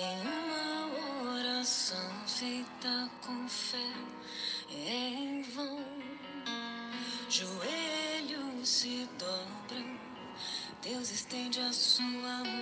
Nenhuma 0.00 1.36
oração 1.36 2.10
feita 2.26 3.10
com 3.20 3.46
fé 3.46 3.92
é 4.70 5.08
em 5.10 5.42
vão. 5.42 5.84
Joelhos 7.28 8.66
se 8.66 9.06
dobram, 9.18 9.98
Deus 10.82 11.10
estende 11.10 11.60
a 11.60 11.70
sua 11.70 12.06
mão. 12.06 12.59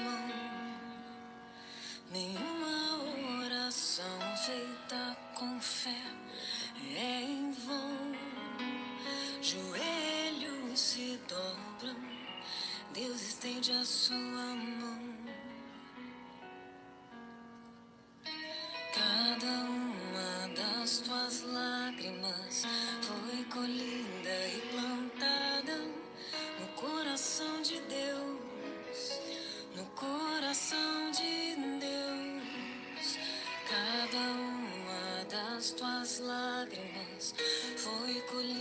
lágrimas. 36.58 37.34
Foi 37.76 38.20
me. 38.32 38.57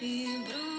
you 0.00 0.08
Hebrew. 0.08 0.75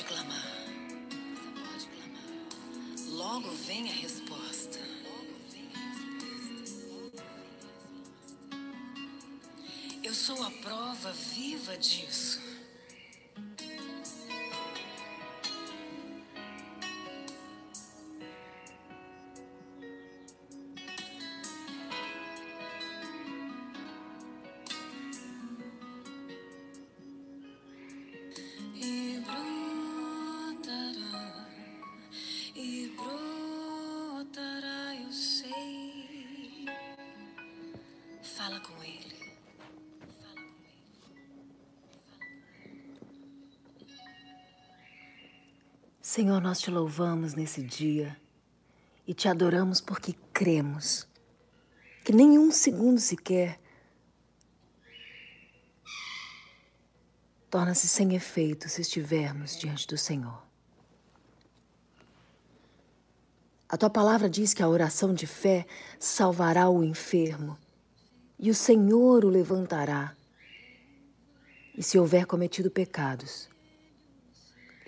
pode 0.00 0.04
clamar. 0.04 0.46
Você 1.34 1.50
pode 1.60 1.86
clamar. 1.86 3.08
Logo 3.08 3.50
vem 3.50 3.88
a 3.88 3.92
resposta. 3.92 4.78
Eu 10.02 10.14
sou 10.14 10.42
a 10.42 10.50
prova 10.50 11.12
viva 11.12 11.76
disso. 11.76 12.39
Senhor, 46.12 46.40
nós 46.40 46.58
te 46.58 46.72
louvamos 46.72 47.34
nesse 47.34 47.62
dia 47.62 48.20
e 49.06 49.14
te 49.14 49.28
adoramos 49.28 49.80
porque 49.80 50.12
cremos 50.32 51.06
que 52.04 52.12
nenhum 52.12 52.50
segundo 52.50 52.98
sequer 52.98 53.60
torna-se 57.48 57.86
sem 57.86 58.16
efeito 58.16 58.68
se 58.68 58.80
estivermos 58.80 59.56
diante 59.56 59.86
do 59.86 59.96
Senhor. 59.96 60.42
A 63.68 63.76
tua 63.76 63.88
palavra 63.88 64.28
diz 64.28 64.52
que 64.52 64.64
a 64.64 64.68
oração 64.68 65.14
de 65.14 65.28
fé 65.28 65.64
salvará 65.96 66.68
o 66.68 66.82
enfermo 66.82 67.56
e 68.36 68.50
o 68.50 68.54
Senhor 68.56 69.24
o 69.24 69.28
levantará. 69.28 70.16
E 71.72 71.84
se 71.84 71.96
houver 72.00 72.26
cometido 72.26 72.68
pecados, 72.68 73.48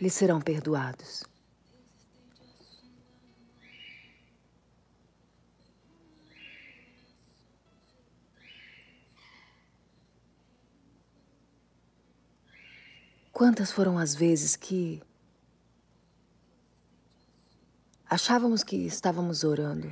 lhe 0.03 0.11
serão 0.11 0.41
perdoados. 0.41 1.23
Quantas 13.33 13.71
foram 13.71 13.97
as 13.97 14.13
vezes 14.13 14.57
que 14.57 15.01
Achávamos 18.11 18.63
que 18.63 18.77
estávamos 18.77 19.43
orando, 19.43 19.91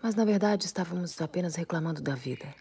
mas 0.00 0.14
na 0.14 0.24
verdade 0.24 0.64
estávamos 0.66 1.20
apenas 1.20 1.56
reclamando 1.56 2.00
da 2.00 2.14
vida. 2.14 2.54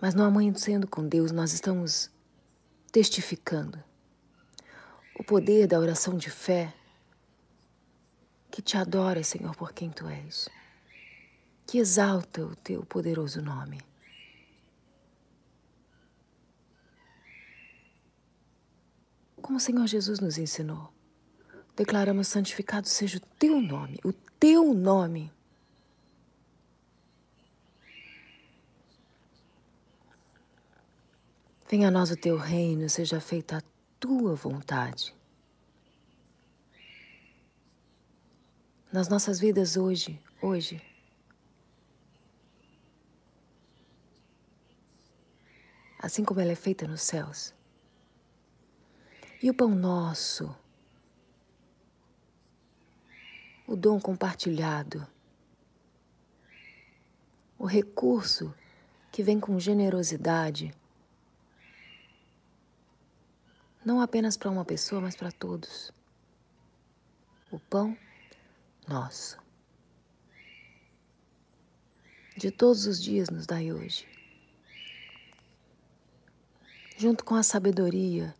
Mas 0.00 0.14
no 0.14 0.22
amanhecendo 0.22 0.86
com 0.86 1.06
Deus, 1.06 1.32
nós 1.32 1.52
estamos 1.52 2.10
testificando 2.92 3.82
o 5.18 5.24
poder 5.24 5.66
da 5.66 5.78
oração 5.78 6.16
de 6.16 6.30
fé 6.30 6.72
que 8.50 8.62
te 8.62 8.76
adora, 8.76 9.22
Senhor, 9.22 9.54
por 9.56 9.72
quem 9.72 9.90
tu 9.90 10.08
és, 10.08 10.48
que 11.66 11.78
exalta 11.78 12.42
o 12.42 12.56
teu 12.56 12.84
poderoso 12.84 13.42
nome. 13.42 13.80
como 19.48 19.56
o 19.56 19.60
Senhor 19.60 19.86
Jesus 19.86 20.20
nos 20.20 20.36
ensinou. 20.36 20.92
Declaramos: 21.74 22.28
santificado 22.28 22.86
seja 22.86 23.16
o 23.16 23.20
teu 23.38 23.58
nome, 23.62 23.98
o 24.04 24.12
teu 24.12 24.74
nome. 24.74 25.32
Venha 31.70 31.88
a 31.88 31.90
nós 31.90 32.10
o 32.10 32.16
teu 32.16 32.38
reino, 32.38 32.88
seja 32.88 33.20
feita 33.20 33.58
a 33.58 33.62
tua 34.00 34.34
vontade. 34.34 35.14
Nas 38.90 39.06
nossas 39.06 39.38
vidas 39.38 39.76
hoje, 39.76 40.18
hoje. 40.40 40.82
Assim 45.98 46.24
como 46.24 46.40
ela 46.40 46.52
é 46.52 46.54
feita 46.54 46.88
nos 46.88 47.02
céus. 47.02 47.52
E 49.42 49.50
o 49.50 49.54
pão 49.54 49.68
nosso, 49.68 50.56
o 53.66 53.76
dom 53.76 54.00
compartilhado, 54.00 55.06
o 57.58 57.66
recurso 57.66 58.54
que 59.12 59.22
vem 59.22 59.38
com 59.38 59.60
generosidade, 59.60 60.74
não 63.88 64.02
apenas 64.02 64.36
para 64.36 64.50
uma 64.50 64.66
pessoa, 64.66 65.00
mas 65.00 65.16
para 65.16 65.32
todos. 65.32 65.90
O 67.50 67.58
pão 67.58 67.96
nosso. 68.86 69.38
De 72.36 72.50
todos 72.50 72.84
os 72.86 73.02
dias 73.02 73.30
nos 73.30 73.46
dai 73.46 73.72
hoje. 73.72 74.06
Junto 76.98 77.24
com 77.24 77.34
a 77.34 77.42
sabedoria 77.42 78.34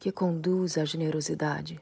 que 0.00 0.10
conduz 0.10 0.76
à 0.76 0.84
generosidade. 0.84 1.80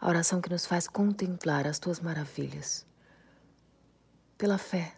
A 0.00 0.08
oração 0.08 0.40
que 0.40 0.48
nos 0.48 0.64
faz 0.66 0.86
contemplar 0.86 1.66
as 1.66 1.80
tuas 1.80 1.98
maravilhas 1.98 2.88
pela 4.40 4.56
fé. 4.56 4.94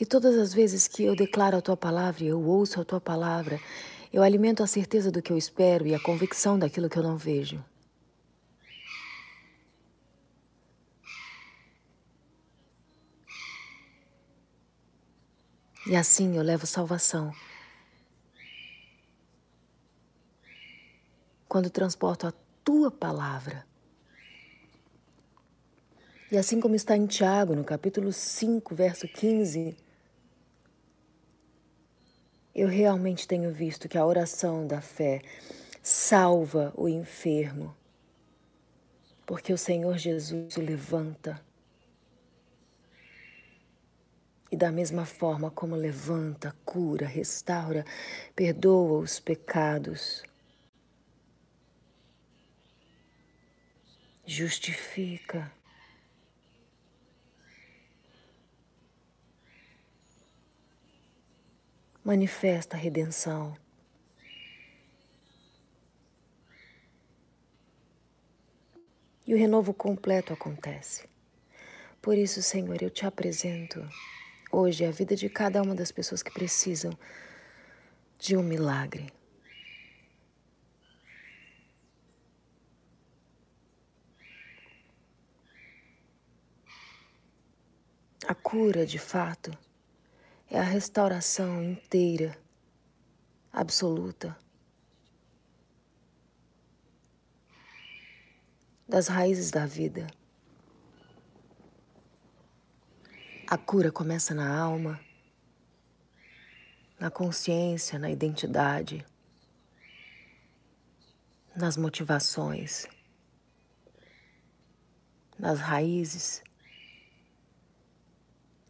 E 0.00 0.06
todas 0.06 0.38
as 0.38 0.54
vezes 0.54 0.88
que 0.88 1.04
eu 1.04 1.14
declaro 1.14 1.58
a 1.58 1.60
tua 1.60 1.76
palavra, 1.76 2.24
eu 2.24 2.40
ouço 2.40 2.80
a 2.80 2.84
tua 2.84 3.00
palavra, 3.00 3.60
eu 4.10 4.22
alimento 4.22 4.62
a 4.62 4.66
certeza 4.66 5.10
do 5.10 5.20
que 5.20 5.30
eu 5.30 5.36
espero 5.36 5.86
e 5.86 5.94
a 5.94 6.00
convicção 6.00 6.58
daquilo 6.58 6.88
que 6.88 6.98
eu 6.98 7.02
não 7.02 7.18
vejo. 7.18 7.62
E 15.86 15.94
assim 15.94 16.36
eu 16.36 16.42
levo 16.42 16.66
salvação. 16.66 17.34
Quando 21.48 21.70
transporto 21.70 22.26
a 22.26 22.32
tua 22.62 22.90
palavra. 22.90 23.66
E 26.30 26.36
assim 26.36 26.60
como 26.60 26.74
está 26.74 26.94
em 26.94 27.06
Tiago, 27.06 27.56
no 27.56 27.64
capítulo 27.64 28.12
5, 28.12 28.74
verso 28.74 29.08
15, 29.08 29.74
eu 32.54 32.68
realmente 32.68 33.26
tenho 33.26 33.50
visto 33.50 33.88
que 33.88 33.96
a 33.96 34.04
oração 34.04 34.66
da 34.66 34.82
fé 34.82 35.22
salva 35.82 36.70
o 36.76 36.86
enfermo, 36.86 37.74
porque 39.24 39.52
o 39.52 39.56
Senhor 39.56 39.96
Jesus 39.96 40.58
o 40.58 40.60
levanta. 40.60 41.40
E 44.50 44.56
da 44.56 44.70
mesma 44.70 45.06
forma 45.06 45.50
como 45.50 45.74
levanta, 45.74 46.54
cura, 46.64 47.06
restaura, 47.06 47.86
perdoa 48.36 48.98
os 48.98 49.18
pecados, 49.18 50.22
justifica, 54.28 55.50
manifesta 62.04 62.76
a 62.76 62.78
redenção. 62.78 63.56
E 69.26 69.32
o 69.34 69.38
renovo 69.38 69.72
completo 69.72 70.34
acontece. 70.34 71.08
Por 72.02 72.16
isso, 72.16 72.42
Senhor, 72.42 72.82
eu 72.82 72.90
te 72.90 73.06
apresento 73.06 73.86
hoje 74.52 74.84
a 74.84 74.90
vida 74.90 75.16
de 75.16 75.30
cada 75.30 75.62
uma 75.62 75.74
das 75.74 75.90
pessoas 75.90 76.22
que 76.22 76.30
precisam 76.30 76.92
de 78.18 78.36
um 78.36 78.42
milagre. 78.42 79.17
A 88.26 88.34
cura, 88.34 88.84
de 88.84 88.98
fato, 88.98 89.56
é 90.50 90.58
a 90.58 90.62
restauração 90.62 91.62
inteira, 91.62 92.36
absoluta, 93.52 94.36
das 98.88 99.06
raízes 99.06 99.50
da 99.50 99.66
vida. 99.66 100.06
A 103.46 103.56
cura 103.56 103.92
começa 103.92 104.34
na 104.34 104.58
alma, 104.58 105.00
na 106.98 107.10
consciência, 107.10 107.98
na 107.98 108.10
identidade, 108.10 109.06
nas 111.54 111.76
motivações, 111.76 112.86
nas 115.38 115.60
raízes 115.60 116.42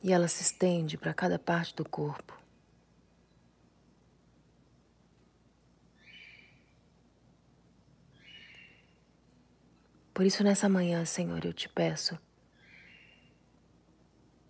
e 0.02 0.12
ela 0.12 0.28
se 0.28 0.42
estende 0.42 0.96
para 0.96 1.12
cada 1.14 1.38
parte 1.38 1.74
do 1.74 1.88
corpo. 1.88 2.38
Por 10.14 10.26
isso, 10.26 10.42
nessa 10.42 10.68
manhã, 10.68 11.04
Senhor, 11.04 11.44
eu 11.44 11.52
te 11.52 11.68
peço 11.68 12.18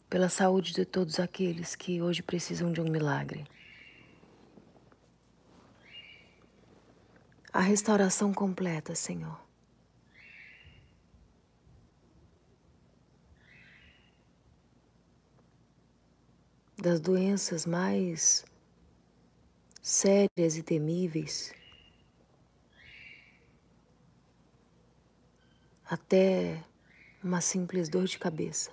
pela 0.09 0.29
saúde 0.29 0.73
de 0.73 0.87
todos 0.87 1.21
aqueles 1.21 1.77
que 1.77 2.01
hoje 2.01 2.23
precisam 2.23 2.73
de 2.73 2.81
um 2.81 2.89
milagre. 2.91 3.45
A 7.53 7.61
restauração 7.61 8.33
completa, 8.33 8.95
Senhor. 8.95 9.48
Das 16.81 17.01
doenças 17.01 17.67
mais 17.67 18.45
sérias 19.83 20.57
e 20.57 20.63
temíveis, 20.63 21.53
até 25.85 26.63
uma 27.23 27.41
simples 27.41 27.89
dor 27.89 28.05
de 28.05 28.19
cabeça, 28.19 28.71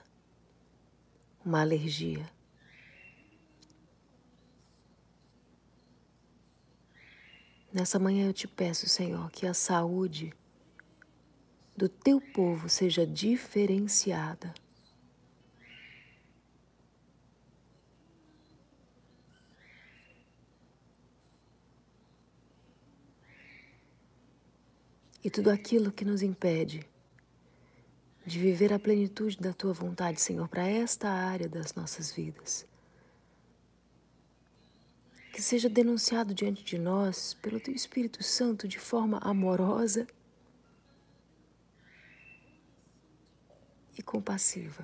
uma 1.44 1.62
alergia. 1.62 2.30
Nessa 7.74 7.98
manhã 7.98 8.28
eu 8.28 8.34
te 8.34 8.48
peço, 8.48 8.88
Senhor, 8.88 9.32
que 9.32 9.48
a 9.48 9.54
saúde 9.54 10.32
do 11.76 11.90
teu 11.90 12.22
povo 12.22 12.70
seja 12.70 13.06
diferenciada. 13.06 14.54
E 25.26 25.30
tudo 25.32 25.50
aquilo 25.50 25.92
que 25.92 26.06
nos 26.06 26.22
impede 26.22 26.88
de 28.24 28.38
viver 28.38 28.72
a 28.72 28.78
plenitude 28.78 29.36
da 29.38 29.52
tua 29.52 29.74
vontade, 29.74 30.22
Senhor, 30.22 30.48
para 30.48 30.68
esta 30.68 31.10
área 31.10 31.50
das 31.50 31.74
nossas 31.74 32.12
vidas. 32.12 32.64
Que 35.34 35.42
seja 35.42 35.68
denunciado 35.68 36.32
diante 36.32 36.64
de 36.64 36.78
nós 36.78 37.34
pelo 37.42 37.60
teu 37.60 37.74
Espírito 37.74 38.22
Santo 38.22 38.68
de 38.68 38.78
forma 38.78 39.18
amorosa 39.18 40.06
e 43.98 44.04
compassiva. 44.04 44.84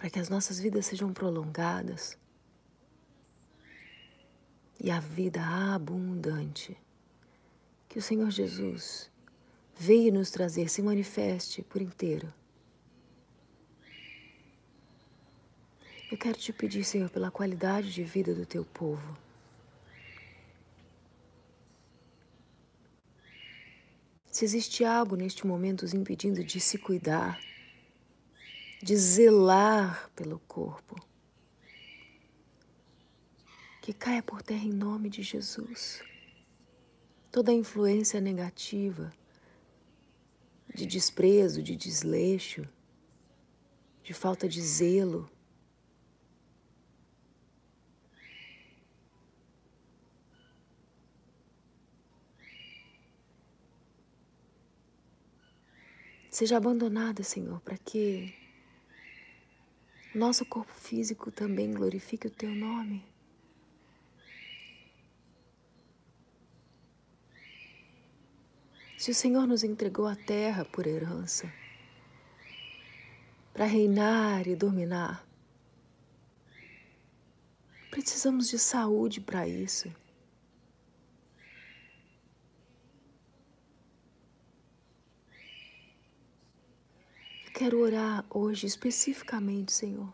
Para 0.00 0.08
que 0.08 0.18
as 0.18 0.30
nossas 0.30 0.58
vidas 0.58 0.86
sejam 0.86 1.12
prolongadas 1.12 2.16
e 4.80 4.90
a 4.90 4.98
vida 4.98 5.42
abundante 5.74 6.74
que 7.86 7.98
o 7.98 8.02
Senhor 8.02 8.30
Jesus 8.30 9.10
veio 9.76 10.10
nos 10.10 10.30
trazer 10.30 10.70
se 10.70 10.80
manifeste 10.80 11.60
por 11.62 11.82
inteiro. 11.82 12.32
Eu 16.10 16.16
quero 16.16 16.38
te 16.38 16.50
pedir, 16.50 16.82
Senhor, 16.82 17.10
pela 17.10 17.30
qualidade 17.30 17.92
de 17.92 18.02
vida 18.02 18.34
do 18.34 18.46
teu 18.46 18.64
povo. 18.64 19.18
Se 24.30 24.46
existe 24.46 24.82
algo 24.82 25.14
neste 25.14 25.46
momento 25.46 25.82
os 25.82 25.92
impedindo 25.92 26.42
de 26.42 26.58
se 26.58 26.78
cuidar, 26.78 27.38
de 28.82 28.96
zelar 28.96 30.10
pelo 30.16 30.38
corpo, 30.40 30.96
que 33.82 33.92
caia 33.92 34.22
por 34.22 34.42
terra 34.42 34.64
em 34.64 34.72
nome 34.72 35.10
de 35.10 35.22
Jesus. 35.22 36.02
Toda 37.30 37.52
influência 37.52 38.20
negativa, 38.20 39.12
de 40.74 40.86
desprezo, 40.86 41.62
de 41.62 41.76
desleixo, 41.76 42.66
de 44.02 44.14
falta 44.14 44.48
de 44.48 44.62
zelo, 44.62 45.30
seja 56.30 56.56
abandonada, 56.56 57.22
Senhor, 57.22 57.60
para 57.60 57.76
que 57.76 58.39
nosso 60.14 60.44
corpo 60.44 60.72
físico 60.72 61.30
também 61.30 61.72
glorifique 61.72 62.26
o 62.26 62.30
Teu 62.30 62.50
nome. 62.50 63.04
Se 68.98 69.10
o 69.10 69.14
Senhor 69.14 69.46
nos 69.46 69.64
entregou 69.64 70.06
a 70.06 70.14
terra 70.14 70.64
por 70.64 70.86
herança, 70.86 71.50
para 73.54 73.64
reinar 73.64 74.46
e 74.46 74.54
dominar, 74.54 75.26
precisamos 77.90 78.48
de 78.48 78.58
saúde 78.58 79.20
para 79.20 79.48
isso. 79.48 79.90
Quero 87.60 87.78
orar 87.78 88.24
hoje 88.30 88.66
especificamente, 88.66 89.70
Senhor, 89.70 90.10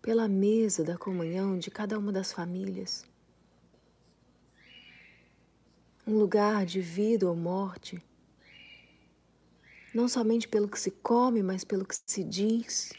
pela 0.00 0.26
mesa 0.26 0.82
da 0.82 0.96
comunhão 0.96 1.58
de 1.58 1.70
cada 1.70 1.98
uma 1.98 2.10
das 2.10 2.32
famílias. 2.32 3.04
Um 6.06 6.14
lugar 6.16 6.64
de 6.64 6.80
vida 6.80 7.28
ou 7.28 7.36
morte, 7.36 8.02
não 9.94 10.08
somente 10.08 10.48
pelo 10.48 10.66
que 10.66 10.80
se 10.80 10.90
come, 10.90 11.42
mas 11.42 11.64
pelo 11.64 11.84
que 11.84 11.96
se 12.06 12.24
diz. 12.24 12.90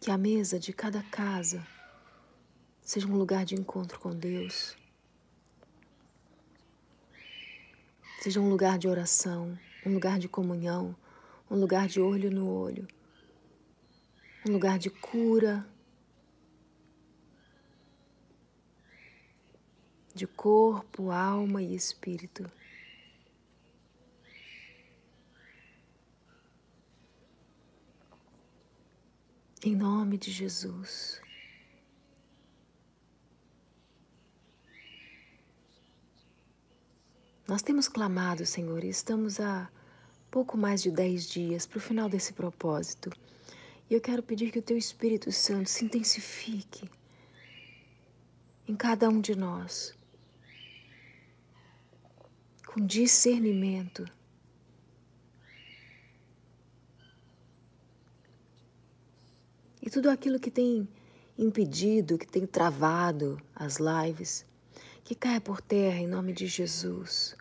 Que 0.00 0.10
a 0.10 0.18
mesa 0.18 0.58
de 0.58 0.72
cada 0.72 1.04
casa 1.04 1.64
seja 2.82 3.06
um 3.06 3.16
lugar 3.16 3.44
de 3.44 3.54
encontro 3.54 4.00
com 4.00 4.10
Deus. 4.10 4.76
Seja 8.24 8.40
um 8.40 8.48
lugar 8.48 8.78
de 8.78 8.88
oração, 8.88 9.58
um 9.84 9.92
lugar 9.92 10.18
de 10.18 10.30
comunhão, 10.30 10.96
um 11.50 11.56
lugar 11.56 11.86
de 11.86 12.00
olho 12.00 12.30
no 12.30 12.48
olho, 12.48 12.88
um 14.48 14.52
lugar 14.52 14.78
de 14.78 14.88
cura, 14.88 15.68
de 20.14 20.26
corpo, 20.26 21.10
alma 21.10 21.60
e 21.60 21.74
espírito. 21.74 22.50
Em 29.62 29.76
nome 29.76 30.16
de 30.16 30.30
Jesus. 30.30 31.20
Nós 37.46 37.60
temos 37.60 37.88
clamado, 37.88 38.46
Senhor, 38.46 38.82
e 38.82 38.88
estamos 38.88 39.38
há 39.38 39.70
pouco 40.30 40.56
mais 40.56 40.82
de 40.82 40.90
dez 40.90 41.28
dias 41.28 41.66
para 41.66 41.76
o 41.76 41.80
final 41.80 42.08
desse 42.08 42.32
propósito. 42.32 43.10
E 43.88 43.92
eu 43.92 44.00
quero 44.00 44.22
pedir 44.22 44.50
que 44.50 44.58
o 44.58 44.62
Teu 44.62 44.78
Espírito 44.78 45.30
Santo 45.30 45.68
se 45.68 45.84
intensifique 45.84 46.90
em 48.66 48.74
cada 48.74 49.10
um 49.10 49.20
de 49.20 49.36
nós, 49.36 49.94
com 52.66 52.80
discernimento. 52.80 54.06
E 59.82 59.90
tudo 59.90 60.08
aquilo 60.08 60.40
que 60.40 60.50
tem 60.50 60.88
impedido, 61.36 62.16
que 62.16 62.26
tem 62.26 62.46
travado 62.46 63.38
as 63.54 63.76
lives, 63.76 64.46
que 65.04 65.14
caia 65.14 65.40
por 65.40 65.60
terra 65.60 65.98
em 65.98 66.06
nome 66.06 66.32
de 66.32 66.46
Jesus. 66.46 67.36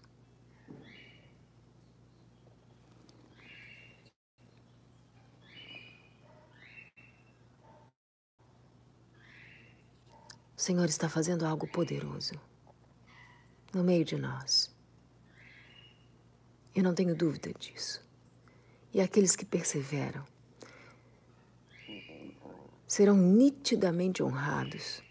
O 10.55 10.62
Senhor 10.63 10.86
está 10.86 11.08
fazendo 11.08 11.46
algo 11.46 11.65
poderoso 11.67 12.39
no 13.74 13.84
meio 13.84 14.03
de 14.03 14.17
nós. 14.17 14.74
Eu 16.75 16.84
não 16.84 16.93
tenho 16.93 17.15
dúvida 17.15 17.53
disso. 17.53 18.05
E 18.93 19.00
aqueles 19.00 19.36
que 19.36 19.46
perseveram 19.46 20.25
serão 22.88 23.15
nitidamente 23.15 24.22
honrados 24.22 25.02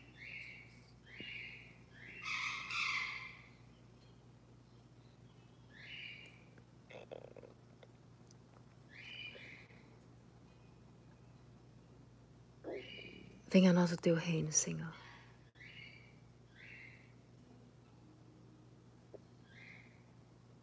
Venha 13.52 13.68
a 13.68 13.72
nós 13.74 13.92
o 13.92 13.98
teu 13.98 14.14
reino, 14.14 14.50
Senhor. 14.50 14.94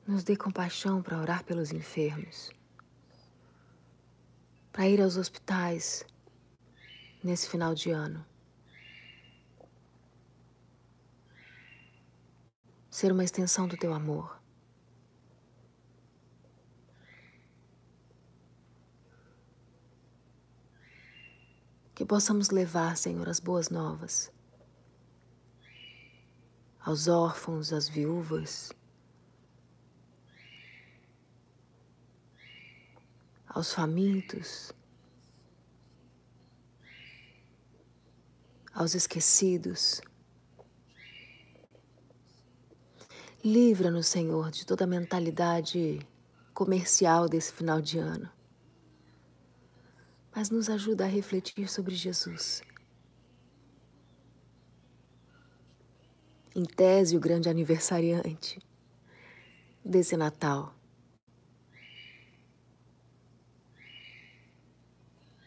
Nos 0.08 0.24
dê 0.24 0.36
compaixão 0.36 1.00
para 1.00 1.19
orar 1.19 1.43
pelos 1.43 1.72
enfermos, 1.72 2.50
para 4.72 4.88
ir 4.88 5.00
aos 5.00 5.17
hospitais 5.17 6.03
nesse 7.24 7.48
final 7.48 7.75
de 7.75 7.91
ano. 7.91 8.25
Ser 12.89 13.12
uma 13.12 13.24
extensão 13.24 13.67
do 13.67 13.77
teu 13.77 13.93
amor. 13.93 14.38
Que 22.00 22.06
possamos 22.06 22.50
levar, 22.50 22.96
Senhor, 22.96 23.27
as 23.27 23.41
boas 23.41 23.70
novas 23.70 24.32
aos 26.79 27.10
órfãos, 27.10 27.74
às 27.74 27.89
viúvas, 27.89 28.72
aos 33.50 33.74
famintos, 33.74 34.72
aos 38.74 38.96
esquecidos. 38.96 40.00
Livra-nos, 43.44 44.08
Senhor, 44.08 44.51
de 44.51 44.65
toda 44.65 44.86
a 44.86 44.88
mentalidade 44.88 46.00
comercial 46.53 47.27
desse 47.27 47.51
final 47.51 47.82
de 47.82 48.00
ano. 48.00 48.38
Mas 50.39 50.50
nos 50.50 50.69
ajuda 50.69 51.03
a 51.03 51.08
refletir 51.08 51.67
sobre 51.67 51.93
Jesus. 51.93 52.62
Em 56.55 56.63
tese, 56.63 57.17
o 57.17 57.19
grande 57.19 57.50
aniversariante 57.50 58.58
desse 59.84 60.15
Natal. 60.15 60.74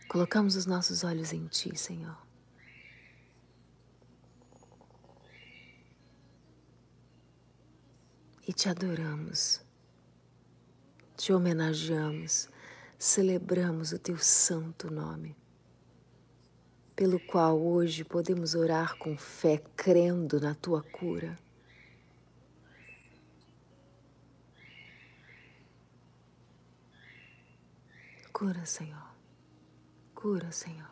Colocamos 0.09 0.57
os 0.57 0.67
nossos 0.67 1.05
olhos 1.05 1.33
em 1.33 1.47
Ti, 1.47 1.75
Senhor. 1.75 2.19
E 8.47 8.53
te 8.53 8.69
adoramos, 8.69 9.65
te 11.17 11.33
homenageamos, 11.33 12.51
celebramos 13.03 13.91
o 13.91 13.99
Teu 13.99 14.17
santo 14.17 14.89
nome, 14.89 15.37
pelo 16.95 17.19
qual 17.19 17.61
hoje 17.61 18.05
podemos 18.05 18.55
orar 18.55 18.97
com 18.97 19.19
fé, 19.19 19.61
crendo 19.77 20.41
na 20.41 20.55
Tua 20.55 20.85
cura. 20.85 21.37
Cura, 28.33 28.65
Senhor. 28.65 29.17
Cura, 30.15 30.53
Senhor. 30.53 30.89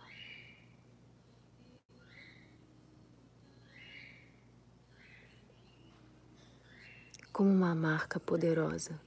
Como 7.32 7.50
uma 7.50 7.72
marca 7.76 8.18
poderosa 8.18 9.00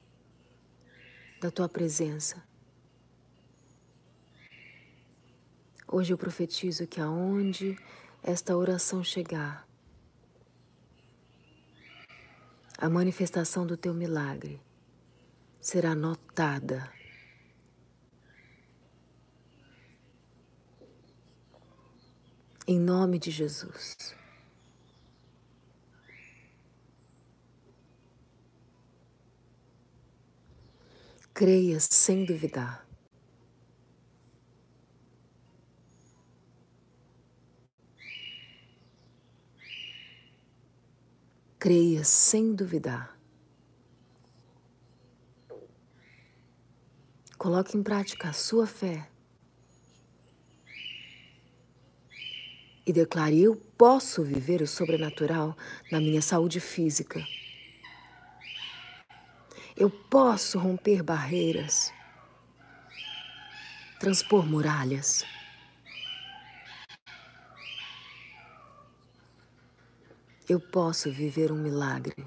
da 1.41 1.51
tua 1.51 1.67
presença. 1.67 2.52
Hoje 5.87 6.13
eu 6.13 6.17
profetizo 6.17 6.87
que 6.87 6.99
aonde 6.99 7.77
esta 8.21 8.55
oração 8.55 9.03
chegar, 9.03 9.67
a 12.77 12.89
manifestação 12.89 13.65
do 13.65 13.77
teu 13.77 13.93
milagre 13.93 14.59
será 15.61 15.93
notada 15.95 16.91
Em 22.65 22.79
nome 22.79 23.19
de 23.19 23.29
Jesus. 23.29 24.15
Creia 31.33 31.77
sem 31.81 32.23
duvidar. 32.23 32.87
Creia 41.63 42.03
sem 42.03 42.53
duvidar. 42.53 43.17
Coloque 47.37 47.77
em 47.77 47.81
prática 47.81 48.27
a 48.27 48.33
sua 48.33 48.67
fé 48.67 49.07
e 52.85 52.91
declare: 52.91 53.41
Eu 53.41 53.55
posso 53.77 54.25
viver 54.25 54.61
o 54.61 54.67
sobrenatural 54.67 55.55
na 55.89 56.01
minha 56.01 56.21
saúde 56.21 56.59
física. 56.59 57.25
Eu 59.77 59.89
posso 59.89 60.59
romper 60.59 61.01
barreiras, 61.01 61.93
transpor 64.01 64.45
muralhas. 64.45 65.23
Eu 70.47 70.59
posso 70.59 71.11
viver 71.11 71.51
um 71.51 71.57
milagre 71.57 72.25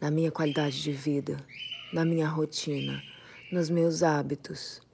na 0.00 0.10
minha 0.10 0.30
qualidade 0.30 0.82
de 0.82 0.92
vida, 0.92 1.36
na 1.92 2.04
minha 2.04 2.28
rotina, 2.28 3.02
nos 3.50 3.70
meus 3.70 4.02
hábitos 4.02 4.84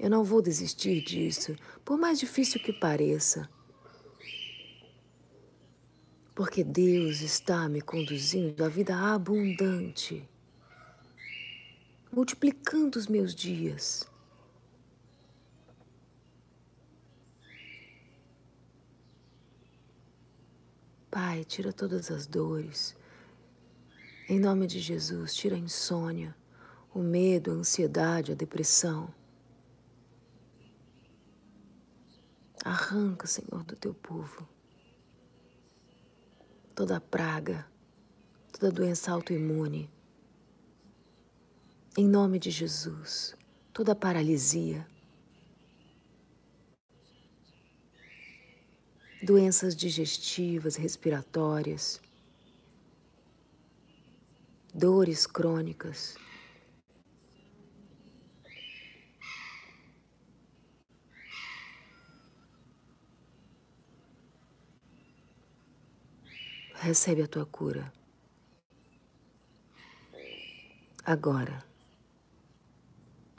eu 0.00 0.08
não 0.08 0.24
vou 0.24 0.40
desistir 0.40 1.02
disso, 1.02 1.54
por 1.84 1.98
mais 1.98 2.18
difícil 2.18 2.58
que 2.58 2.72
pareça. 2.72 3.46
Porque 6.34 6.64
Deus 6.64 7.20
está 7.20 7.68
me 7.68 7.82
conduzindo 7.82 8.64
à 8.64 8.68
vida 8.70 8.96
abundante, 8.96 10.26
multiplicando 12.10 12.98
os 12.98 13.08
meus 13.08 13.34
dias. 13.34 14.08
Pai, 21.10 21.44
tira 21.44 21.72
todas 21.72 22.10
as 22.10 22.26
dores. 22.26 22.96
Em 24.28 24.38
nome 24.38 24.66
de 24.66 24.78
Jesus, 24.78 25.34
tira 25.34 25.56
a 25.56 25.58
insônia, 25.58 26.36
o 26.94 27.00
medo, 27.00 27.50
a 27.50 27.54
ansiedade, 27.54 28.32
a 28.32 28.34
depressão. 28.34 29.12
Arranca, 32.64 33.26
Senhor, 33.26 33.64
do 33.64 33.74
teu 33.74 33.92
povo 33.94 34.46
toda 36.80 36.98
praga, 36.98 37.66
toda 38.50 38.72
doença 38.72 39.12
autoimune. 39.12 39.90
Em 41.94 42.08
nome 42.08 42.38
de 42.38 42.50
Jesus, 42.50 43.36
toda 43.70 43.94
paralisia, 43.94 44.86
doenças 49.22 49.76
digestivas, 49.76 50.76
respiratórias, 50.76 52.00
dores 54.74 55.26
crônicas. 55.26 56.16
recebe 66.80 67.22
a 67.22 67.28
tua 67.28 67.44
cura. 67.44 67.92
Agora, 71.04 71.62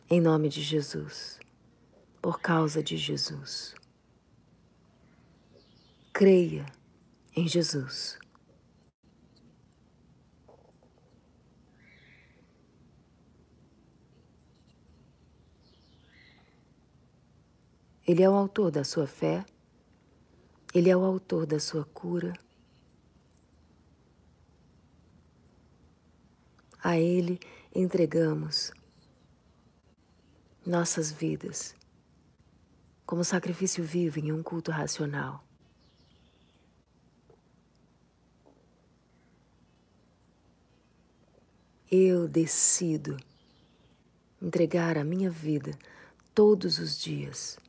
em 0.10 0.22
nome 0.22 0.48
de 0.48 0.62
Jesus, 0.62 1.40
por 2.22 2.40
causa 2.40 2.84
de 2.84 2.96
Jesus. 2.98 3.81
Creia 6.22 6.68
em 7.36 7.48
Jesus. 7.48 8.20
Ele 18.08 18.22
é 18.22 18.30
o 18.30 18.36
autor 18.36 18.70
da 18.70 18.84
sua 18.84 19.08
fé, 19.08 19.44
ele 20.76 20.92
é 20.92 20.96
o 20.96 21.04
autor 21.04 21.48
da 21.48 21.60
sua 21.60 21.86
cura. 21.86 22.34
A 26.84 27.00
Ele 27.00 27.40
entregamos 27.74 28.72
nossas 30.64 31.12
vidas 31.12 31.76
como 33.08 33.24
sacrifício 33.24 33.84
vivo 33.84 34.20
em 34.20 34.32
um 34.32 34.44
culto 34.44 34.70
racional. 34.70 35.44
Eu 41.94 42.26
decido 42.26 43.18
entregar 44.42 44.98
a 44.98 45.04
minha 45.04 45.30
vida 45.30 45.78
todos 46.34 46.80
os 46.80 46.98
dias 46.98 47.60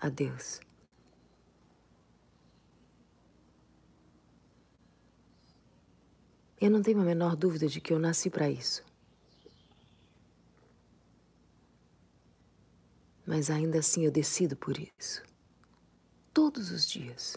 a 0.00 0.08
Deus. 0.08 0.60
Eu 6.58 6.70
não 6.70 6.80
tenho 6.80 7.02
a 7.02 7.04
menor 7.04 7.36
dúvida 7.36 7.68
de 7.68 7.82
que 7.82 7.92
eu 7.92 7.98
nasci 7.98 8.30
para 8.30 8.48
isso. 8.48 8.82
Mas 13.26 13.50
ainda 13.50 13.80
assim 13.80 14.06
eu 14.06 14.10
decido 14.10 14.56
por 14.56 14.78
isso. 14.78 15.22
Todos 16.32 16.70
os 16.70 16.88
dias. 16.88 17.36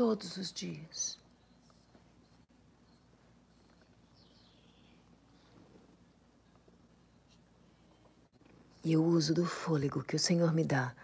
Todos 0.00 0.38
os 0.38 0.50
dias. 0.50 1.20
E 8.82 8.94
eu 8.94 9.04
uso 9.04 9.34
do 9.34 9.44
fôlego 9.44 10.02
que 10.02 10.16
o 10.16 10.18
Senhor 10.18 10.54
me 10.54 10.64
dá 10.64 10.96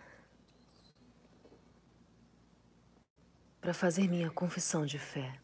para 3.60 3.74
fazer 3.74 4.08
minha 4.08 4.30
confissão 4.30 4.86
de 4.86 4.98
fé. 4.98 5.38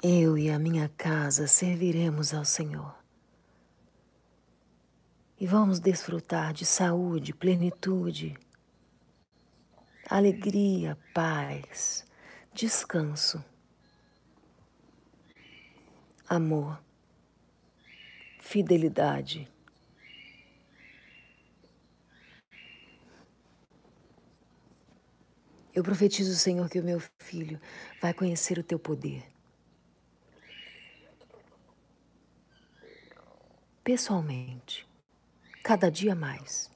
Eu 0.00 0.38
e 0.38 0.50
a 0.50 0.56
minha 0.56 0.88
casa 0.90 1.48
serviremos 1.48 2.32
ao 2.32 2.44
Senhor 2.44 2.99
e 5.40 5.46
vamos 5.46 5.80
desfrutar 5.80 6.52
de 6.52 6.66
saúde, 6.66 7.32
plenitude, 7.32 8.38
alegria, 10.06 10.98
paz, 11.14 12.04
descanso, 12.52 13.42
amor, 16.28 16.78
fidelidade. 18.38 19.50
Eu 25.72 25.82
profetizo, 25.82 26.34
Senhor, 26.34 26.68
que 26.68 26.78
o 26.78 26.84
meu 26.84 27.00
filho 27.18 27.58
vai 28.02 28.12
conhecer 28.12 28.58
o 28.58 28.62
teu 28.62 28.78
poder. 28.78 29.24
Pessoalmente 33.82 34.89
cada 35.70 35.88
dia 35.88 36.16
mais. 36.16 36.68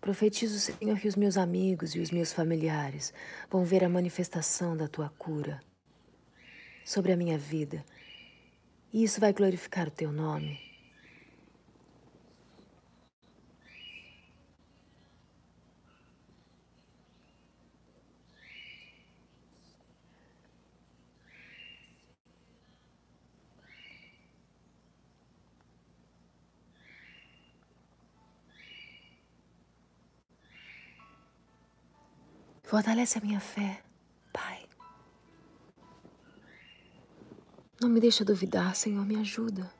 Profetizo, 0.00 0.58
Senhor, 0.58 0.98
que 0.98 1.06
os 1.06 1.16
meus 1.16 1.36
amigos 1.36 1.94
e 1.94 2.00
os 2.00 2.10
meus 2.10 2.32
familiares 2.32 3.12
vão 3.50 3.66
ver 3.66 3.84
a 3.84 3.88
manifestação 3.90 4.74
da 4.74 4.88
tua 4.88 5.10
cura 5.18 5.60
sobre 6.82 7.12
a 7.12 7.16
minha 7.18 7.36
vida. 7.36 7.84
E 8.90 9.04
isso 9.04 9.20
vai 9.20 9.34
glorificar 9.34 9.88
o 9.88 9.90
teu 9.90 10.10
nome. 10.10 10.67
Fortalece 32.68 33.16
a 33.16 33.22
minha 33.22 33.40
fé, 33.40 33.82
Pai. 34.30 34.66
Não 37.80 37.88
me 37.88 37.98
deixa 37.98 38.26
duvidar, 38.26 38.76
Senhor, 38.76 39.06
me 39.06 39.16
ajuda. 39.16 39.72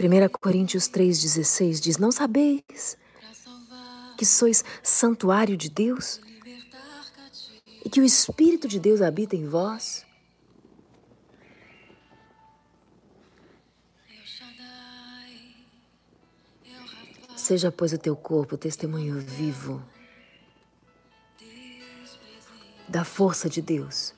1 0.00 0.28
Coríntios 0.40 0.88
3,16 0.88 1.80
diz: 1.80 1.98
Não 1.98 2.12
sabeis 2.12 2.96
que 4.16 4.24
sois 4.24 4.64
santuário 4.82 5.56
de 5.56 5.68
Deus 5.68 6.20
e 7.84 7.90
que 7.90 8.00
o 8.00 8.04
Espírito 8.04 8.68
de 8.68 8.78
Deus 8.78 9.00
habita 9.00 9.34
em 9.34 9.46
vós? 9.46 10.06
Seja, 17.36 17.72
pois, 17.72 17.92
o 17.94 17.98
teu 17.98 18.14
corpo 18.14 18.58
testemunho 18.58 19.18
vivo 19.18 19.82
da 22.86 23.04
força 23.04 23.48
de 23.48 23.62
Deus. 23.62 24.14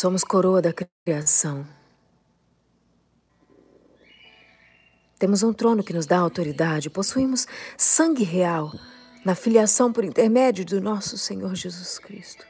Somos 0.00 0.22
coroa 0.22 0.62
da 0.62 0.72
criação. 0.72 1.66
Temos 5.18 5.42
um 5.42 5.52
trono 5.52 5.82
que 5.82 5.92
nos 5.92 6.06
dá 6.06 6.20
autoridade, 6.20 6.88
possuímos 6.88 7.48
sangue 7.76 8.22
real 8.22 8.72
na 9.24 9.34
filiação 9.34 9.92
por 9.92 10.04
intermédio 10.04 10.64
do 10.64 10.80
nosso 10.80 11.18
Senhor 11.18 11.52
Jesus 11.56 11.98
Cristo. 11.98 12.46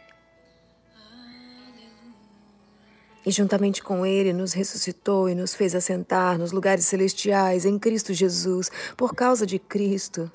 E 3.24 3.30
juntamente 3.30 3.82
com 3.82 4.04
Ele 4.04 4.34
nos 4.34 4.52
ressuscitou 4.52 5.26
e 5.26 5.34
nos 5.34 5.54
fez 5.54 5.74
assentar 5.74 6.36
nos 6.36 6.52
lugares 6.52 6.84
celestiais 6.84 7.64
em 7.64 7.78
Cristo 7.78 8.12
Jesus, 8.12 8.70
por 8.94 9.14
causa 9.14 9.46
de 9.46 9.58
Cristo. 9.58 10.30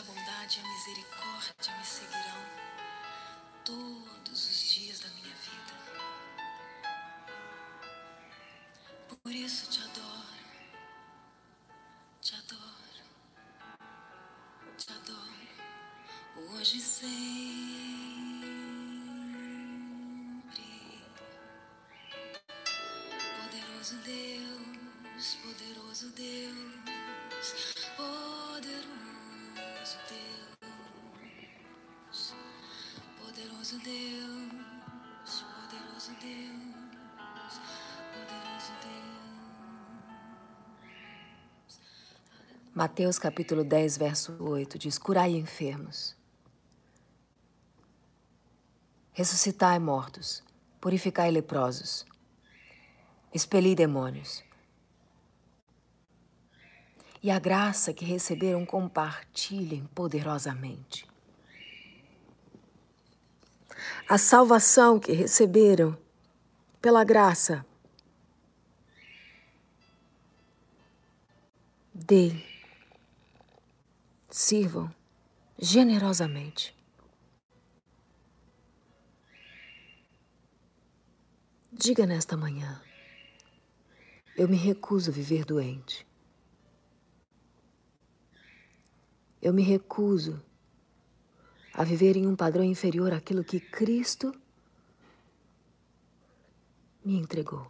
a 0.00 0.04
bondade 0.04 0.58
e 0.58 0.64
a 0.64 0.68
misericórdia 0.68 1.76
me 1.78 1.84
seguirão 1.84 2.46
todos 3.62 4.50
os 4.50 4.70
dias 4.72 5.00
da 5.00 5.08
minha 5.10 5.34
vida. 5.34 5.72
Por 9.22 9.32
isso 9.32 9.70
te 9.70 9.82
adoro, 9.82 10.38
te 12.22 12.34
adoro, 12.34 13.04
te 14.78 14.92
adoro, 14.92 15.48
hoje 16.54 16.78
e 16.78 16.80
sempre. 16.80 17.12
Poderoso 23.42 23.96
Deus, 23.96 25.34
poderoso 25.42 26.08
Deus, 26.10 27.84
poderoso. 27.96 29.01
Deus, 30.08 32.34
poderoso 33.18 33.78
Deus, 33.78 35.44
poderoso 35.54 36.12
Deus, 36.20 37.54
poderoso 38.12 38.72
Deus. 38.82 38.92
Mateus 42.74 43.18
capítulo 43.18 43.64
10, 43.64 43.98
verso 43.98 44.36
8 44.40 44.78
diz: 44.78 44.98
Curai 44.98 45.36
enfermos, 45.36 46.16
ressuscitai 49.14 49.78
mortos, 49.78 50.42
purificai 50.80 51.30
leprosos, 51.30 52.06
expeli 53.32 53.74
demônios. 53.74 54.42
E 57.22 57.30
a 57.30 57.38
graça 57.38 57.94
que 57.94 58.04
receberam 58.04 58.66
compartilhem 58.66 59.86
poderosamente. 59.94 61.06
A 64.08 64.18
salvação 64.18 64.98
que 64.98 65.12
receberam 65.12 65.96
pela 66.80 67.04
graça, 67.04 67.64
deem, 71.94 72.44
sirvam 74.28 74.92
generosamente. 75.56 76.76
Diga 81.70 82.04
nesta 82.04 82.36
manhã: 82.36 82.82
eu 84.36 84.48
me 84.48 84.56
recuso 84.56 85.10
a 85.10 85.14
viver 85.14 85.44
doente. 85.44 86.04
Eu 89.42 89.52
me 89.52 89.62
recuso 89.62 90.40
a 91.74 91.82
viver 91.82 92.16
em 92.16 92.28
um 92.28 92.36
padrão 92.36 92.62
inferior 92.62 93.12
àquilo 93.12 93.42
que 93.42 93.58
Cristo 93.58 94.32
me 97.04 97.16
entregou. 97.16 97.68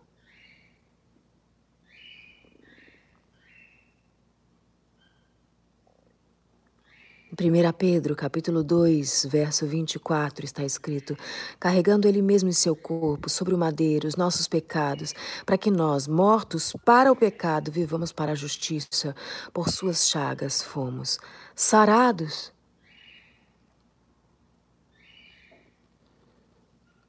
Em 7.21 7.22
1 7.35 7.73
Pedro, 7.79 8.15
capítulo 8.15 8.63
2, 8.63 9.25
verso 9.31 9.67
24, 9.67 10.45
está 10.45 10.63
escrito: 10.65 11.17
carregando 11.59 12.07
ele 12.07 12.21
mesmo 12.21 12.51
em 12.51 12.53
seu 12.53 12.77
corpo 12.77 13.31
sobre 13.31 13.55
o 13.55 13.59
madeiro 13.59 14.07
os 14.07 14.17
nossos 14.17 14.47
pecados, 14.47 15.15
para 15.47 15.57
que 15.57 15.71
nós, 15.71 16.07
mortos 16.07 16.75
para 16.85 17.11
o 17.11 17.17
pecado, 17.17 17.73
vivamos 17.73 18.13
para 18.13 18.33
a 18.33 18.35
justiça. 18.35 19.17
Por 19.51 19.71
suas 19.71 20.09
chagas 20.09 20.63
fomos 20.63 21.19
sarados. 21.57 22.53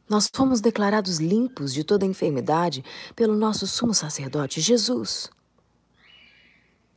Nós 0.10 0.30
fomos 0.34 0.62
declarados 0.62 1.18
limpos 1.18 1.74
de 1.74 1.84
toda 1.84 2.06
enfermidade 2.06 2.82
pelo 3.14 3.36
nosso 3.36 3.68
sumo 3.68 3.94
sacerdote, 3.94 4.62
Jesus. 4.62 5.30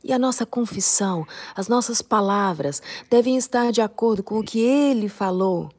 E 0.07 0.13
a 0.13 0.17
nossa 0.17 0.45
confissão, 0.45 1.27
as 1.53 1.67
nossas 1.67 2.01
palavras 2.01 2.81
devem 3.09 3.35
estar 3.35 3.73
de 3.73 3.81
acordo 3.81 4.23
com 4.23 4.39
o 4.39 4.43
que 4.43 4.57
ele 4.57 5.09
falou. 5.09 5.69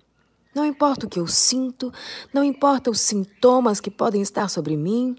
Não 0.55 0.67
importa 0.67 1.07
o 1.07 1.09
que 1.09 1.19
eu 1.19 1.27
sinto, 1.27 1.91
não 2.31 2.45
importa 2.45 2.91
os 2.91 3.01
sintomas 3.01 3.81
que 3.81 3.91
podem 3.91 4.21
estar 4.21 4.51
sobre 4.51 4.77
mim. 4.77 5.17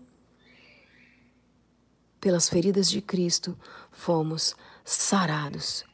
Pelas 2.22 2.48
feridas 2.48 2.88
de 2.88 3.02
Cristo 3.02 3.58
fomos 3.92 4.56
sarados. 4.86 5.89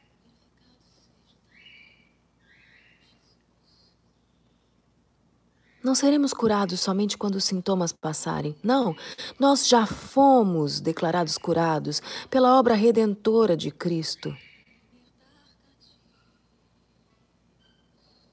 Não 5.86 5.94
seremos 5.94 6.34
curados 6.34 6.80
somente 6.80 7.16
quando 7.16 7.36
os 7.36 7.44
sintomas 7.44 7.92
passarem. 7.92 8.56
Não, 8.60 8.92
nós 9.38 9.68
já 9.68 9.86
fomos 9.86 10.80
declarados 10.80 11.38
curados 11.38 12.02
pela 12.28 12.58
obra 12.58 12.74
redentora 12.74 13.56
de 13.56 13.70
Cristo. 13.70 14.36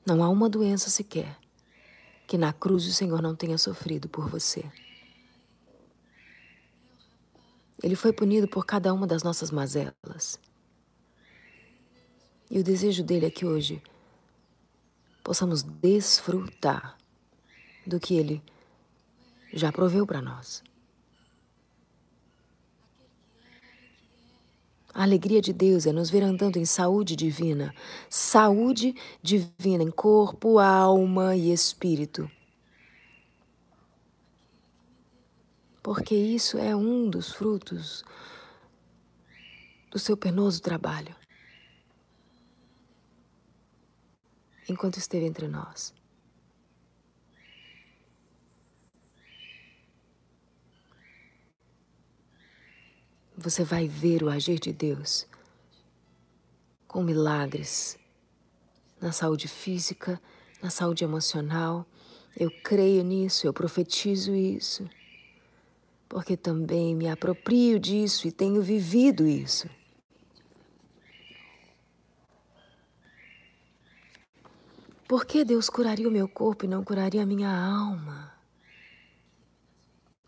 Não 0.04 0.24
há 0.24 0.30
uma 0.30 0.50
doença 0.50 0.90
sequer 0.90 1.38
que 2.26 2.40
na 2.40 2.52
cruz 2.52 2.88
o 2.88 2.92
Senhor 2.92 3.22
não 3.22 3.36
tenha 3.36 3.60
sofrido 3.60 4.10
por 4.10 4.28
você. 4.28 4.66
Ele 7.84 7.96
foi 7.96 8.12
punido 8.12 8.48
por 8.48 8.66
cada 8.66 8.92
uma 8.92 9.06
das 9.06 9.22
nossas 9.22 9.52
mazelas. 9.52 10.40
E 12.50 12.58
o 12.58 12.64
desejo 12.64 13.04
dele 13.04 13.28
é 13.28 13.30
que 13.30 13.46
hoje 13.46 13.80
possamos 15.24 15.62
desfrutar 15.62 16.98
do 17.86 18.00
que 18.00 18.16
Ele 18.16 18.42
já 19.54 19.72
proveu 19.72 20.06
para 20.06 20.22
nós. 20.22 20.64
A 24.94 25.02
alegria 25.04 25.42
de 25.42 25.52
Deus 25.52 25.88
é 25.88 25.92
nos 25.92 26.12
ver 26.12 26.22
andando 26.22 26.58
em 26.58 26.66
saúde 26.66 27.16
divina, 27.16 27.74
saúde 28.10 28.94
divina 29.24 29.84
em 29.84 29.90
corpo, 29.90 30.60
alma 30.60 31.36
e 31.36 31.52
espírito. 31.52 32.30
Porque 35.82 36.16
isso 36.16 36.60
é 36.60 36.76
um 36.76 37.10
dos 37.10 37.34
frutos 37.34 38.04
do 39.90 39.98
seu 39.98 40.16
penoso 40.16 40.62
trabalho 40.62 41.16
enquanto 44.70 44.98
esteve 44.98 45.26
entre 45.26 45.48
nós. 45.48 45.94
Você 53.38 53.64
vai 53.64 53.88
ver 53.88 54.24
o 54.24 54.30
agir 54.30 54.60
de 54.60 54.72
Deus 54.72 55.28
com 56.88 57.04
milagres 57.04 57.98
na 59.02 59.12
saúde 59.12 59.48
física, 59.48 60.22
na 60.62 60.70
saúde 60.70 61.04
emocional. 61.04 61.86
Eu 62.38 62.52
creio 62.64 63.04
nisso, 63.04 63.46
eu 63.46 63.54
profetizo 63.54 64.34
isso, 64.34 64.88
porque 66.08 66.38
também 66.38 66.96
me 66.96 67.10
aproprio 67.10 67.80
disso 67.80 68.28
e 68.28 68.32
tenho 68.32 68.62
vivido 68.62 69.28
isso. 69.28 69.68
Por 75.08 75.26
que 75.26 75.44
Deus 75.44 75.70
curaria 75.70 76.08
o 76.08 76.12
meu 76.12 76.28
corpo 76.28 76.66
e 76.66 76.68
não 76.68 76.84
curaria 76.84 77.24
a 77.24 77.26
minha 77.26 77.50
alma? 77.50 78.34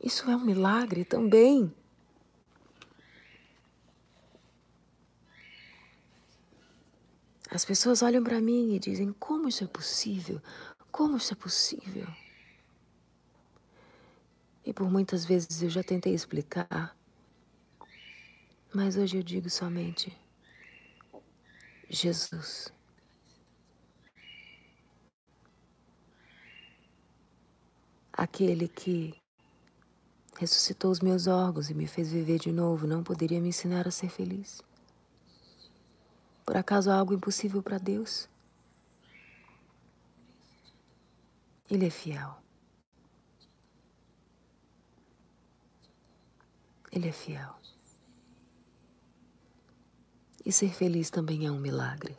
Isso 0.04 0.30
é 0.30 0.36
um 0.36 0.46
milagre 0.46 1.04
também. 1.04 1.74
As 7.56 7.63
pessoas 7.63 8.02
olham 8.02 8.22
para 8.22 8.41
mim 8.41 8.76
e 8.76 8.80
dizem: 8.80 9.13
como 9.13 9.48
isso 9.48 9.63
é 9.63 9.68
possível? 9.68 10.41
Como 10.91 11.15
isso 11.15 11.32
é 11.32 11.38
possível? 11.38 12.06
E 14.65 14.74
por 14.74 14.91
muitas 14.91 15.24
vezes 15.24 15.63
eu 15.63 15.70
já 15.70 15.82
tentei 15.82 16.13
explicar, 16.13 16.98
mas 18.74 18.98
hoje 18.98 19.15
eu 19.15 19.24
digo 19.24 19.50
somente: 19.50 20.13
Jesus. 21.89 22.74
Aquele 28.12 28.68
que 28.68 29.15
ressuscitou 30.38 30.91
os 30.91 31.00
meus 31.00 31.26
órgãos 31.26 31.70
e 31.70 31.74
me 31.74 31.88
fez 31.88 32.12
viver 32.12 32.38
de 32.38 32.52
novo 32.52 32.86
não 32.86 33.02
poderia 33.02 33.39
me 33.39 33.48
ensinar 33.48 33.88
a 33.88 33.91
ser 33.91 34.10
feliz? 34.10 34.62
Por 36.45 36.55
acaso 36.55 36.91
há 36.91 36.95
algo 36.95 37.13
impossível 37.13 37.63
para 37.63 37.77
Deus? 37.77 38.29
Ele 41.69 41.88
é 41.88 41.89
fiel. 41.89 42.38
Ele 46.91 47.10
é 47.10 47.12
fiel. 47.12 47.55
E 50.45 50.51
ser 50.51 50.71
feliz 50.71 51.10
também 51.10 51.47
é 51.47 51.51
um 51.51 51.60
milagre. 51.60 52.15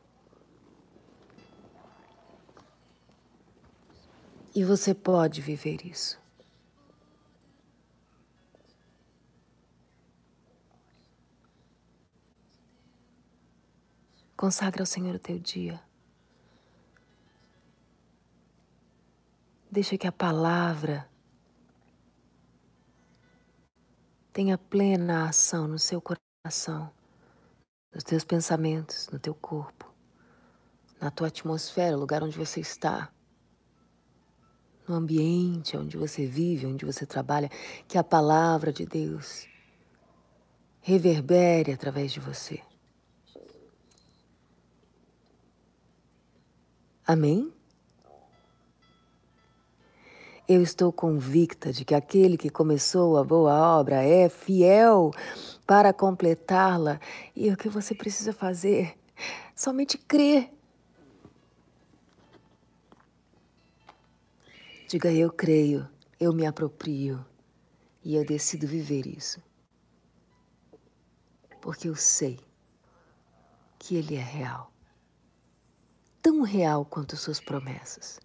E 4.53 4.65
você 4.65 4.93
pode 4.93 5.41
viver 5.41 5.87
isso. 5.87 6.19
Consagra 14.37 14.83
ao 14.83 14.87
Senhor 14.87 15.15
o 15.15 15.19
teu 15.19 15.39
dia. 15.39 15.81
Deixa 19.71 19.97
que 19.97 20.07
a 20.07 20.13
palavra 20.13 21.09
tenha 24.33 24.59
plena 24.59 25.29
ação 25.29 25.67
no 25.67 25.79
seu 25.79 26.03
coração, 26.03 26.93
nos 27.95 28.05
teus 28.05 28.25
pensamentos, 28.25 29.09
no 29.11 29.19
teu 29.19 29.35
corpo, 29.35 29.91
na 31.01 31.11
tua 31.11 31.29
atmosfera, 31.29 31.97
lugar 31.97 32.23
onde 32.23 32.37
você 32.37 32.61
está, 32.61 33.11
no 34.87 34.95
ambiente 34.95 35.77
onde 35.77 35.97
você 35.97 36.27
vive, 36.27 36.67
onde 36.67 36.85
você 36.85 37.07
trabalha, 37.07 37.51
que 37.89 37.97
a 37.97 38.05
palavra 38.05 38.71
de 38.71 38.85
Deus 38.85 39.49
reverbere 40.83 41.73
através 41.73 42.13
de 42.13 42.21
você. 42.21 42.63
Amém? 47.07 47.53
Eu 50.49 50.61
estou 50.61 50.93
convicta 50.93 51.73
de 51.73 51.85
que 51.85 51.95
aquele 51.95 52.37
que 52.37 52.51
começou 52.51 53.17
a 53.17 53.23
boa 53.23 53.79
obra 53.79 54.03
é 54.03 54.29
fiel 54.29 55.13
para 55.65 55.93
completá-la. 55.93 57.01
E 57.35 57.49
o 57.51 57.57
que 57.57 57.69
você 57.69 57.95
precisa 57.95 58.33
fazer? 58.33 58.99
Somente 59.55 59.97
crer. 59.97 60.53
Diga 64.89 65.13
eu 65.13 65.31
creio, 65.33 65.89
eu 66.19 66.33
me 66.33 66.45
aproprio 66.45 67.25
e 68.05 68.17
eu 68.17 68.25
decido 68.25 68.67
viver 68.67 69.07
isso. 69.07 69.41
Porque 71.61 71.89
eu 71.89 71.95
sei 71.95 72.41
que 73.79 73.97
ele 73.97 74.17
é 74.17 74.23
real. 74.23 74.76
Tão 76.27 76.43
real 76.43 76.85
quanto 76.85 77.17
suas 77.17 77.41
promessas. 77.41 78.19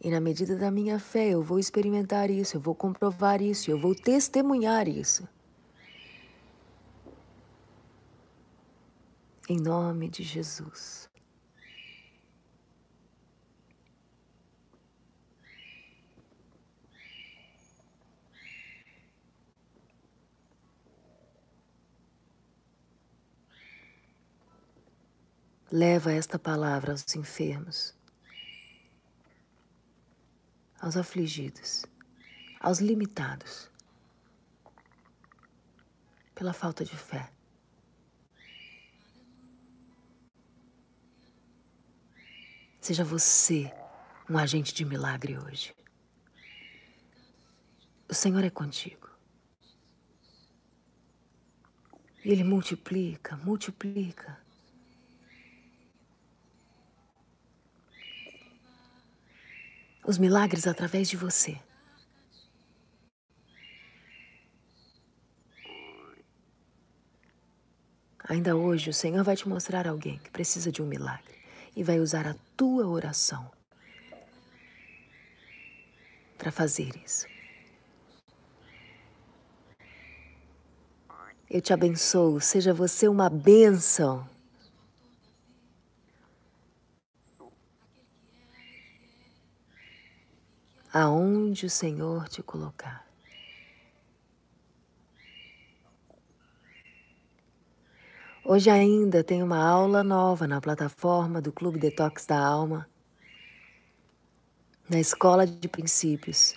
E 0.00 0.10
na 0.10 0.18
medida 0.18 0.56
da 0.56 0.72
minha 0.72 0.98
fé, 0.98 1.28
eu 1.28 1.40
vou 1.40 1.56
experimentar 1.56 2.28
isso, 2.28 2.56
eu 2.56 2.60
vou 2.60 2.74
comprovar 2.74 3.40
isso, 3.40 3.70
eu 3.70 3.78
vou 3.78 3.94
testemunhar 3.94 4.88
isso. 4.88 5.28
Em 9.48 9.60
nome 9.60 10.08
de 10.08 10.24
Jesus. 10.24 11.08
Leva 25.70 26.12
esta 26.12 26.38
palavra 26.38 26.92
aos 26.92 27.14
enfermos 27.14 27.94
aos 30.80 30.96
afligidos, 30.96 31.84
aos 32.58 32.78
limitados, 32.80 33.70
pela 36.34 36.52
falta 36.52 36.84
de 36.84 36.96
fé. 36.96 37.30
Seja 42.80 43.04
você 43.04 43.70
um 44.28 44.38
agente 44.38 44.72
de 44.72 44.86
milagre 44.86 45.36
hoje. 45.36 45.74
O 48.08 48.14
Senhor 48.14 48.42
é 48.42 48.50
contigo. 48.50 49.08
E 52.24 52.30
Ele 52.30 52.42
multiplica, 52.42 53.36
multiplica 53.36 54.40
os 60.06 60.18
milagres 60.18 60.66
através 60.66 61.08
de 61.08 61.16
você. 61.16 61.58
Ainda 68.30 68.54
hoje 68.54 68.90
o 68.90 68.94
Senhor 68.94 69.24
vai 69.24 69.36
te 69.36 69.48
mostrar 69.48 69.88
alguém 69.88 70.18
que 70.18 70.30
precisa 70.30 70.70
de 70.70 70.80
um 70.80 70.86
milagre 70.86 71.34
e 71.74 71.82
vai 71.82 71.98
usar 71.98 72.28
a 72.28 72.36
tua 72.56 72.86
oração 72.86 73.50
para 76.38 76.52
fazer 76.52 76.90
isso. 77.04 77.26
Eu 81.50 81.60
te 81.60 81.72
abençoo, 81.72 82.40
seja 82.40 82.72
você 82.72 83.08
uma 83.08 83.28
bênção. 83.28 84.29
Aonde 90.92 91.66
o 91.66 91.70
Senhor 91.70 92.28
te 92.28 92.42
colocar. 92.42 93.06
Hoje 98.44 98.68
ainda 98.68 99.22
tem 99.22 99.42
uma 99.42 99.62
aula 99.62 100.02
nova 100.02 100.46
na 100.46 100.60
plataforma 100.60 101.40
do 101.40 101.52
Clube 101.52 101.78
Detox 101.78 102.26
da 102.26 102.38
Alma, 102.38 102.88
na 104.88 104.98
Escola 104.98 105.46
de 105.46 105.68
Princípios. 105.68 106.54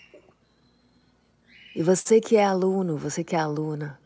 E 1.76 1.84
você 1.84 2.20
que 2.20 2.36
é 2.36 2.44
aluno, 2.44 2.98
você 2.98 3.24
que 3.24 3.36
é 3.36 3.40
aluna, 3.40 4.00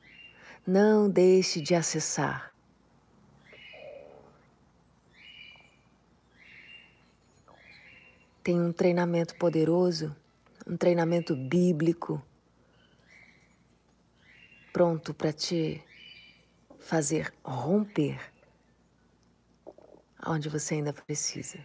não 0.66 1.10
deixe 1.10 1.62
de 1.62 1.76
acessar. 1.76 2.52
Tem 8.47 8.62
um 8.62 8.71
treinamento 8.71 9.36
poderoso, 9.36 10.15
um 10.65 10.77
treinamento 10.77 11.36
bíblico, 11.36 12.23
pronto 14.71 15.13
para 15.13 15.33
te 15.33 15.83
fazer 16.79 17.33
romper 17.43 18.17
onde 20.25 20.47
você 20.47 20.75
ainda 20.75 20.93
precisa. 20.93 21.60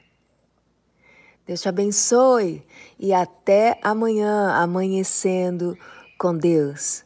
Deus 1.46 1.60
te 1.60 1.68
abençoe 1.68 2.66
e 2.98 3.14
até 3.14 3.78
amanhã, 3.80 4.50
amanhecendo 4.50 5.78
com 6.18 6.36
Deus. 6.36 7.04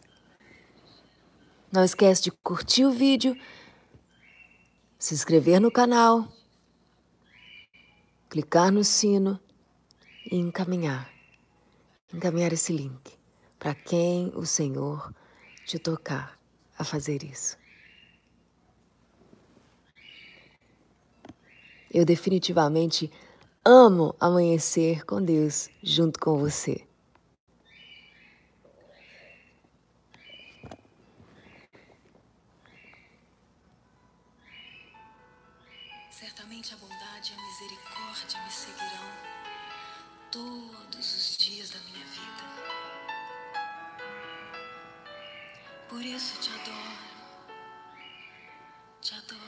Não 1.70 1.84
esquece 1.84 2.22
de 2.22 2.30
curtir 2.30 2.86
o 2.86 2.92
vídeo, 2.92 3.36
se 4.98 5.12
inscrever 5.12 5.60
no 5.60 5.70
canal, 5.70 6.26
clicar 8.30 8.72
no 8.72 8.82
sino 8.82 9.38
e 10.30 10.36
encaminhar, 10.36 11.10
encaminhar 12.12 12.52
esse 12.52 12.72
link 12.72 13.16
para 13.58 13.74
quem 13.74 14.32
o 14.34 14.44
Senhor 14.44 15.14
te 15.64 15.78
tocar 15.78 16.38
a 16.78 16.84
fazer 16.84 17.22
isso. 17.22 17.56
Eu 21.90 22.04
definitivamente 22.04 23.10
amo 23.64 24.14
amanhecer 24.20 25.04
com 25.04 25.22
Deus 25.22 25.70
junto 25.82 26.20
com 26.20 26.38
você. 26.38 26.86
Isso 46.06 46.38
te 46.40 46.50
adoro, 46.50 46.98
te 49.02 49.14
adoro, 49.14 49.40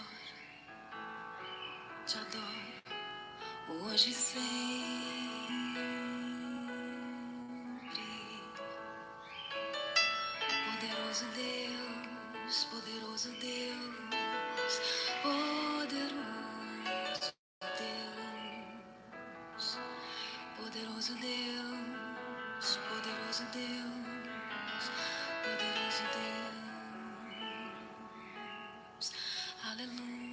te 2.07 2.19
adoro, 2.19 3.85
hoje 3.85 4.13
sempre. 4.13 4.39
Poderoso 10.67 11.25
Deus, 11.35 12.65
poderoso 12.71 13.31
Deus, 13.41 14.75
poderoso. 15.23 16.29
Poderoso 20.57 21.15
Deus, 21.15 22.79
poderoso 22.89 23.45
Deus, 23.53 24.91
poderoso 25.43 26.03
Deus, 26.13 26.38
Hallelujah. 29.79 30.28